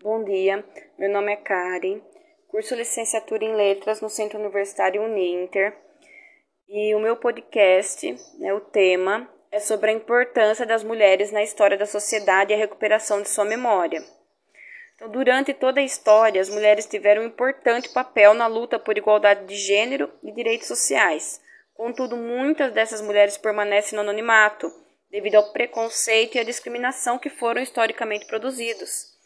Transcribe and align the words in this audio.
Bom 0.00 0.22
dia, 0.22 0.64
meu 0.96 1.10
nome 1.10 1.32
é 1.32 1.36
Karen, 1.36 2.00
curso 2.46 2.72
licenciatura 2.76 3.44
em 3.44 3.56
Letras 3.56 4.00
no 4.00 4.08
Centro 4.08 4.38
Universitário 4.38 5.02
Uninter 5.02 5.76
e 6.68 6.94
o 6.94 7.00
meu 7.00 7.16
podcast, 7.16 8.16
né, 8.38 8.54
o 8.54 8.60
tema 8.60 9.28
é 9.50 9.58
sobre 9.58 9.90
a 9.90 9.92
importância 9.92 10.64
das 10.64 10.84
mulheres 10.84 11.32
na 11.32 11.42
história 11.42 11.76
da 11.76 11.84
sociedade 11.84 12.52
e 12.52 12.54
a 12.54 12.58
recuperação 12.58 13.20
de 13.20 13.28
sua 13.28 13.44
memória. 13.44 14.00
Então, 14.94 15.10
durante 15.10 15.52
toda 15.52 15.80
a 15.80 15.84
história, 15.84 16.40
as 16.40 16.48
mulheres 16.48 16.86
tiveram 16.86 17.22
um 17.22 17.26
importante 17.26 17.88
papel 17.88 18.34
na 18.34 18.46
luta 18.46 18.78
por 18.78 18.96
igualdade 18.96 19.46
de 19.46 19.56
gênero 19.56 20.08
e 20.22 20.30
direitos 20.30 20.68
sociais. 20.68 21.42
Contudo, 21.74 22.16
muitas 22.16 22.72
dessas 22.72 23.00
mulheres 23.00 23.36
permanecem 23.36 23.96
no 23.96 24.02
anonimato 24.02 24.72
devido 25.10 25.34
ao 25.34 25.52
preconceito 25.52 26.36
e 26.36 26.38
à 26.38 26.44
discriminação 26.44 27.18
que 27.18 27.28
foram 27.28 27.60
historicamente 27.60 28.28
produzidos. 28.28 29.17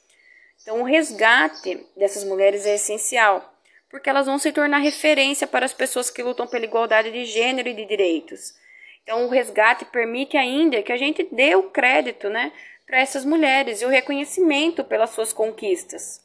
Então, 0.62 0.80
o 0.80 0.84
resgate 0.84 1.84
dessas 1.96 2.24
mulheres 2.24 2.64
é 2.64 2.76
essencial, 2.76 3.52
porque 3.90 4.08
elas 4.08 4.26
vão 4.26 4.38
se 4.38 4.52
tornar 4.52 4.78
referência 4.78 5.46
para 5.46 5.66
as 5.66 5.72
pessoas 5.72 6.08
que 6.08 6.22
lutam 6.22 6.46
pela 6.46 6.64
igualdade 6.64 7.10
de 7.10 7.24
gênero 7.24 7.68
e 7.68 7.74
de 7.74 7.84
direitos. 7.84 8.54
Então, 9.02 9.26
o 9.26 9.28
resgate 9.28 9.84
permite 9.84 10.36
ainda 10.36 10.82
que 10.82 10.92
a 10.92 10.96
gente 10.96 11.28
dê 11.32 11.56
o 11.56 11.70
crédito 11.70 12.30
né, 12.30 12.52
para 12.86 13.00
essas 13.00 13.24
mulheres 13.24 13.82
e 13.82 13.84
o 13.84 13.88
reconhecimento 13.88 14.84
pelas 14.84 15.10
suas 15.10 15.32
conquistas. 15.32 16.22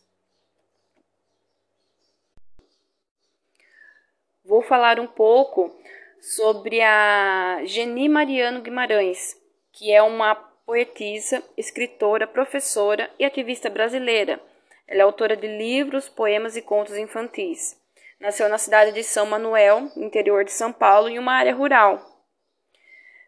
Vou 4.46 4.62
falar 4.62 5.00
um 5.00 5.08
pouco 5.08 5.76
sobre 6.22 6.82
a 6.82 7.62
Geni 7.66 8.08
Mariano 8.08 8.62
Guimarães, 8.62 9.36
que 9.74 9.92
é 9.92 10.02
uma 10.02 10.36
poetisa, 10.68 11.42
escritora, 11.56 12.28
professora 12.28 13.10
e 13.18 13.24
ativista 13.24 13.70
brasileira. 13.70 14.38
Ela 14.86 15.00
é 15.00 15.04
autora 15.04 15.38
de 15.38 15.48
livros, 15.48 16.10
poemas 16.10 16.58
e 16.58 16.62
contos 16.62 16.98
infantis. 16.98 17.80
Nasceu 18.20 18.50
na 18.50 18.58
cidade 18.58 18.92
de 18.92 19.02
São 19.02 19.26
Manuel, 19.26 19.90
interior 19.96 20.44
de 20.44 20.52
São 20.52 20.74
Paulo, 20.74 21.08
em 21.08 21.18
uma 21.18 21.32
área 21.32 21.56
rural. 21.56 22.06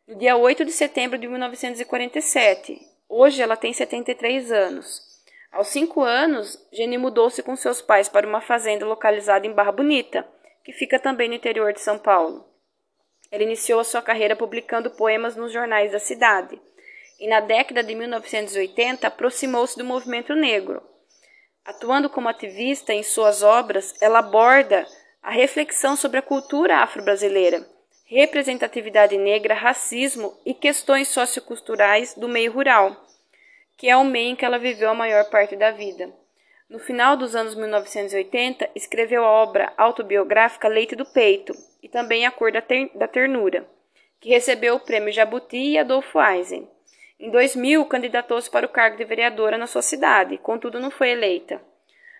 No 0.05 0.17
dia 0.17 0.35
8 0.35 0.65
de 0.65 0.73
setembro 0.73 1.17
de 1.17 1.29
1947. 1.29 2.77
Hoje 3.07 3.41
ela 3.41 3.55
tem 3.55 3.71
73 3.71 4.51
anos. 4.51 5.01
Aos 5.49 5.69
cinco 5.69 6.01
anos, 6.01 6.67
Jenny 6.73 6.97
mudou-se 6.97 7.41
com 7.41 7.55
seus 7.55 7.81
pais 7.81 8.09
para 8.09 8.27
uma 8.27 8.41
fazenda 8.41 8.85
localizada 8.85 9.47
em 9.47 9.53
Barra 9.53 9.71
Bonita, 9.71 10.27
que 10.61 10.73
fica 10.73 10.99
também 10.99 11.29
no 11.29 11.35
interior 11.35 11.71
de 11.71 11.79
São 11.79 11.97
Paulo. 11.97 12.45
Ela 13.31 13.43
iniciou 13.43 13.79
a 13.79 13.85
sua 13.85 14.01
carreira 14.01 14.35
publicando 14.35 14.91
poemas 14.91 15.37
nos 15.37 15.53
jornais 15.53 15.93
da 15.93 15.99
cidade 15.99 16.59
e, 17.19 17.27
na 17.27 17.39
década 17.39 17.83
de 17.83 17.93
1980, 17.93 19.07
aproximou-se 19.07 19.77
do 19.77 19.83
movimento 19.83 20.33
negro. 20.33 20.81
Atuando 21.65 22.09
como 22.09 22.29
ativista 22.29 22.93
em 22.93 23.03
suas 23.03 23.43
obras, 23.43 23.93
ela 24.01 24.19
aborda 24.19 24.87
a 25.21 25.29
reflexão 25.29 25.95
sobre 25.95 26.19
a 26.19 26.21
cultura 26.21 26.77
afro-brasileira, 26.77 27.67
representatividade 28.05 29.17
negra, 29.17 29.53
racismo 29.53 30.35
e 30.45 30.53
questões 30.53 31.09
socioculturais 31.09 32.15
do 32.15 32.27
meio 32.27 32.51
rural, 32.51 32.95
que 33.77 33.89
é 33.89 33.95
o 33.95 34.03
meio 34.03 34.31
em 34.31 34.35
que 34.35 34.43
ela 34.43 34.57
viveu 34.57 34.89
a 34.89 34.95
maior 34.95 35.29
parte 35.29 35.55
da 35.55 35.71
vida. 35.71 36.11
No 36.69 36.79
final 36.79 37.17
dos 37.17 37.35
anos 37.35 37.55
1980, 37.55 38.69
escreveu 38.75 39.25
a 39.25 39.31
obra 39.31 39.73
autobiográfica 39.77 40.67
Leite 40.67 40.95
do 40.95 41.05
Peito 41.05 41.53
e 41.81 41.89
também 41.89 42.25
A 42.25 42.31
Cor 42.31 42.51
da, 42.51 42.61
ter 42.61 42.89
da 42.95 43.07
Ternura, 43.07 43.67
que 44.19 44.29
recebeu 44.29 44.75
o 44.75 44.79
prêmio 44.79 45.11
Jabuti 45.11 45.57
e 45.57 45.77
Adolfo 45.77 46.19
Eisen. 46.21 46.67
Em 47.19 47.29
2000, 47.29 47.85
candidatou-se 47.85 48.49
para 48.49 48.65
o 48.65 48.69
cargo 48.69 48.95
de 48.95 49.03
vereadora 49.03 49.57
na 49.57 49.67
sua 49.67 49.81
cidade, 49.81 50.37
contudo 50.37 50.79
não 50.79 50.89
foi 50.89 51.09
eleita. 51.09 51.61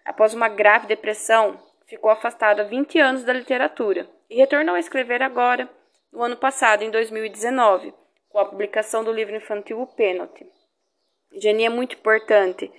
Após 0.04 0.34
uma 0.34 0.50
grave 0.50 0.88
depressão, 0.88 1.58
ficou 1.88 2.12
afastada 2.12 2.64
há 2.64 2.66
20 2.66 3.00
anos 3.00 3.24
da 3.24 3.32
literatura 3.32 4.10
e 4.30 4.36
retornou 4.36 4.76
a 4.76 4.80
escrever 4.80 5.22
agora, 5.22 5.70
no 6.12 6.22
ano 6.22 6.36
passado, 6.36 6.84
em 6.84 6.92
2019, 6.92 7.94
com 8.28 8.40
a 8.40 8.46
publicação 8.46 9.04
do 9.04 9.14
livro 9.14 9.36
infantil 9.36 9.80
O 9.80 9.88
Pênalti. 9.88 10.46
Jenny 11.32 11.66
é 11.66 11.70
muito 11.70 11.96
importante 11.96 12.70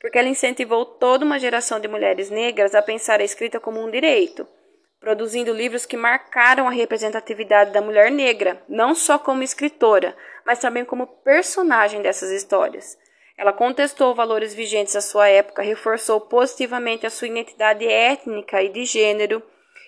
porque 0.00 0.18
ela 0.18 0.28
incentivou 0.28 0.84
toda 0.84 1.24
uma 1.24 1.38
geração 1.38 1.78
de 1.78 1.88
mulheres 1.88 2.30
negras 2.30 2.74
a 2.74 2.80
pensar 2.80 3.20
a 3.20 3.24
escrita 3.24 3.60
como 3.60 3.84
um 3.84 3.90
direito, 3.90 4.48
produzindo 5.06 5.52
livros 5.52 5.86
que 5.86 5.96
marcaram 5.96 6.66
a 6.66 6.72
representatividade 6.72 7.70
da 7.70 7.80
mulher 7.80 8.10
negra, 8.10 8.60
não 8.68 8.92
só 8.92 9.16
como 9.16 9.40
escritora, 9.40 10.16
mas 10.44 10.58
também 10.58 10.84
como 10.84 11.06
personagem 11.06 12.02
dessas 12.02 12.32
histórias. 12.32 12.98
Ela 13.38 13.52
contestou 13.52 14.16
valores 14.16 14.52
vigentes 14.52 14.96
à 14.96 15.00
sua 15.00 15.28
época, 15.28 15.62
reforçou 15.62 16.20
positivamente 16.22 17.06
a 17.06 17.10
sua 17.10 17.28
identidade 17.28 17.86
étnica 17.86 18.60
e 18.60 18.68
de 18.68 18.84
gênero, 18.84 19.40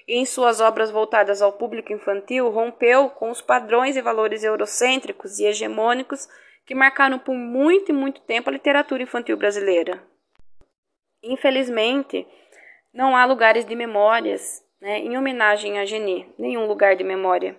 e 0.07 0.19
em 0.19 0.25
suas 0.25 0.61
obras 0.61 0.89
voltadas 0.89 1.43
ao 1.43 1.53
público 1.53 1.93
infantil 1.93 2.49
rompeu 2.51 3.11
com 3.11 3.29
os 3.29 3.43
padrões 3.43 3.97
e 3.97 4.01
valores 4.01 4.45
eurocêntricos 4.45 5.41
e 5.41 5.47
hegemônicos 5.47 6.29
que 6.65 6.77
marcaram 6.77 7.19
por 7.19 7.35
muito 7.35 7.91
e 7.91 7.93
muito 7.93 8.21
tempo 8.21 8.51
a 8.51 8.53
literatura 8.53 9.03
infantil 9.03 9.37
brasileira. 9.37 10.01
Infelizmente, 11.21 12.25
não 12.95 13.17
há 13.17 13.25
lugares 13.25 13.65
de 13.65 13.75
memórias 13.75 14.68
né, 14.81 14.99
em 14.99 15.17
homenagem 15.17 15.79
a 15.79 15.85
Geni, 15.85 16.33
nenhum 16.39 16.67
lugar 16.67 16.97
de 16.97 17.05
memória. 17.05 17.57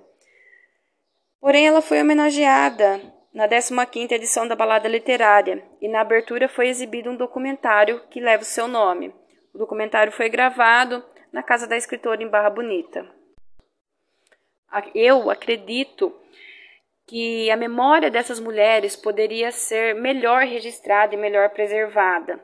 Porém, 1.40 1.68
ela 1.68 1.82
foi 1.82 2.02
homenageada 2.02 3.02
na 3.34 3.48
15ª 3.48 4.12
edição 4.12 4.48
da 4.48 4.56
Balada 4.56 4.88
Literária 4.88 5.64
e 5.82 5.88
na 5.88 6.02
abertura 6.02 6.50
foi 6.50 6.68
exibido 6.68 7.10
um 7.10 7.16
documentário 7.16 8.02
que 8.10 8.20
leva 8.20 8.44
o 8.44 8.46
seu 8.46 8.68
nome. 8.68 9.14
O 9.54 9.58
documentário 9.58 10.12
foi 10.12 10.30
gravado 10.30 11.04
na 11.32 11.44
casa 11.44 11.68
da 11.68 11.78
escritora 11.78 12.24
em 12.24 12.28
Barra 12.28 12.50
Bonita. 12.50 13.08
Eu 14.94 15.30
acredito 15.30 16.14
que 17.08 17.50
a 17.50 17.58
memória 17.58 18.12
dessas 18.12 18.40
mulheres 18.40 18.96
poderia 18.96 19.52
ser 19.52 19.96
melhor 19.96 20.44
registrada 20.44 21.16
e 21.16 21.18
melhor 21.18 21.50
preservada. 21.50 22.40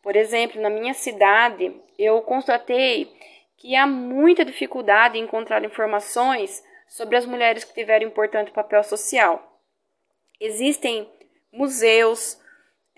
Por 0.00 0.14
exemplo, 0.14 0.60
na 0.62 0.70
minha 0.70 0.94
cidade, 0.94 1.74
eu 1.98 2.22
constatei 2.22 3.12
que 3.56 3.74
há 3.74 3.86
muita 3.86 4.44
dificuldade 4.44 5.18
em 5.18 5.22
encontrar 5.22 5.64
informações 5.64 6.62
sobre 6.88 7.16
as 7.16 7.26
mulheres 7.26 7.64
que 7.64 7.74
tiveram 7.74 8.06
importante 8.06 8.50
papel 8.50 8.82
social. 8.82 9.60
Existem 10.40 11.10
museus, 11.52 12.38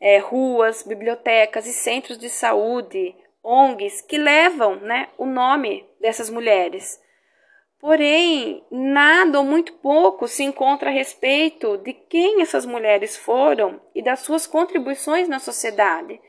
é, 0.00 0.18
ruas, 0.18 0.82
bibliotecas 0.82 1.66
e 1.66 1.72
centros 1.72 2.18
de 2.18 2.28
saúde, 2.28 3.14
ONGs, 3.42 4.02
que 4.02 4.18
levam 4.18 4.76
né, 4.76 5.08
o 5.16 5.24
nome 5.24 5.88
dessas 6.00 6.28
mulheres. 6.28 7.00
Porém, 7.78 8.64
nada 8.70 9.38
ou 9.38 9.44
muito 9.44 9.72
pouco 9.74 10.26
se 10.26 10.42
encontra 10.42 10.90
a 10.90 10.92
respeito 10.92 11.78
de 11.78 11.92
quem 11.92 12.42
essas 12.42 12.66
mulheres 12.66 13.16
foram 13.16 13.80
e 13.94 14.02
das 14.02 14.20
suas 14.20 14.46
contribuições 14.46 15.28
na 15.28 15.38
sociedade. 15.38 16.20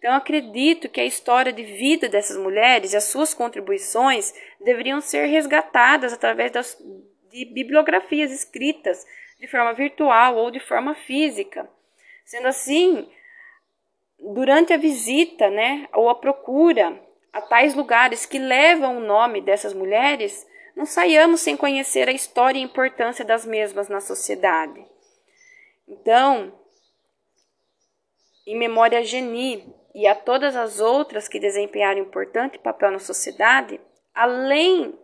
Então, 0.00 0.14
acredito 0.14 0.88
que 0.88 0.98
a 0.98 1.04
história 1.04 1.52
de 1.52 1.62
vida 1.62 2.08
dessas 2.08 2.38
mulheres 2.38 2.94
e 2.94 2.96
as 2.96 3.04
suas 3.04 3.34
contribuições 3.34 4.32
deveriam 4.58 4.98
ser 4.98 5.26
resgatadas 5.26 6.10
através 6.10 6.50
das, 6.50 6.82
de 7.30 7.44
bibliografias 7.44 8.32
escritas 8.32 9.06
de 9.38 9.46
forma 9.46 9.74
virtual 9.74 10.36
ou 10.36 10.50
de 10.50 10.58
forma 10.58 10.94
física. 10.94 11.68
Sendo 12.24 12.48
assim, 12.48 13.10
durante 14.18 14.72
a 14.72 14.78
visita, 14.78 15.50
né, 15.50 15.86
ou 15.92 16.08
a 16.08 16.14
procura 16.14 16.98
a 17.30 17.42
tais 17.42 17.74
lugares 17.74 18.24
que 18.24 18.38
levam 18.38 18.96
o 18.96 19.00
nome 19.00 19.42
dessas 19.42 19.74
mulheres, 19.74 20.48
não 20.74 20.86
saiamos 20.86 21.42
sem 21.42 21.58
conhecer 21.58 22.08
a 22.08 22.12
história 22.12 22.58
e 22.58 22.62
a 22.62 22.64
importância 22.64 23.22
das 23.22 23.44
mesmas 23.44 23.90
na 23.90 24.00
sociedade. 24.00 24.82
Então, 25.86 26.58
em 28.46 28.56
memória 28.56 28.98
a 28.98 29.02
Geni 29.02 29.78
e 30.00 30.06
a 30.06 30.14
todas 30.14 30.56
as 30.56 30.80
outras 30.80 31.28
que 31.28 31.38
desempenharam 31.38 32.00
importante 32.00 32.58
papel 32.58 32.90
na 32.90 32.98
sociedade, 32.98 33.78
além 34.14 34.98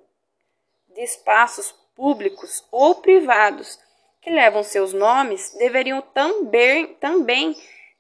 de 0.89 1.03
espaços 1.03 1.71
públicos 1.95 2.67
ou 2.73 2.95
privados 2.95 3.79
que 4.23 4.31
levam 4.31 4.63
seus 4.63 4.95
nomes, 4.95 5.55
deveriam 5.59 6.01
também, 6.01 6.95
também 6.95 7.55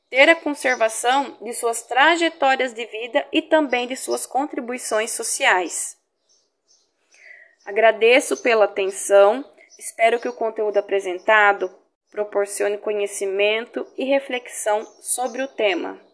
ter 0.08 0.30
a 0.30 0.36
conservação 0.36 1.36
de 1.42 1.52
suas 1.52 1.82
trajetórias 1.82 2.72
de 2.72 2.86
vida 2.86 3.26
e 3.30 3.42
também 3.42 3.86
de 3.86 3.94
suas 3.94 4.24
contribuições 4.24 5.10
sociais. 5.10 5.98
Agradeço 7.66 8.38
pela 8.38 8.64
atenção, 8.64 9.44
espero 9.78 10.18
que 10.18 10.30
o 10.30 10.32
conteúdo 10.32 10.78
apresentado 10.78 11.70
proporcione 12.10 12.78
conhecimento 12.78 13.86
e 13.98 14.04
reflexão 14.06 14.82
sobre 15.02 15.42
o 15.42 15.48
tema. 15.48 16.05